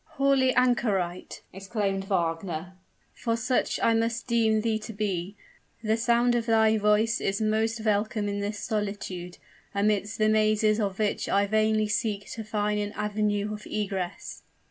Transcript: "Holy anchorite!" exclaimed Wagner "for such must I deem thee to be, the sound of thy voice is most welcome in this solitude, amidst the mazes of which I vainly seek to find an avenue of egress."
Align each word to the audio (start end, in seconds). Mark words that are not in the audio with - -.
"Holy 0.17 0.51
anchorite!" 0.55 1.43
exclaimed 1.53 2.05
Wagner 2.05 2.73
"for 3.13 3.35
such 3.37 3.79
must 3.79 4.25
I 4.25 4.25
deem 4.27 4.61
thee 4.61 4.79
to 4.79 4.91
be, 4.93 5.35
the 5.83 5.95
sound 5.95 6.33
of 6.33 6.47
thy 6.47 6.75
voice 6.79 7.21
is 7.21 7.39
most 7.39 7.85
welcome 7.85 8.27
in 8.27 8.39
this 8.39 8.57
solitude, 8.57 9.37
amidst 9.75 10.17
the 10.17 10.27
mazes 10.27 10.79
of 10.79 10.97
which 10.97 11.29
I 11.29 11.45
vainly 11.45 11.87
seek 11.87 12.27
to 12.31 12.43
find 12.43 12.79
an 12.79 12.93
avenue 12.93 13.53
of 13.53 13.67
egress." 13.67 14.41